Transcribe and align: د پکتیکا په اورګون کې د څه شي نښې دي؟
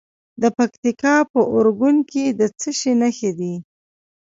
د 0.41 0.43
پکتیکا 0.57 1.15
په 1.31 1.39
اورګون 1.53 1.97
کې 2.11 2.25
د 2.39 2.41
څه 2.59 2.69
شي 2.79 2.93
نښې 3.01 3.31
دي؟ 3.39 3.53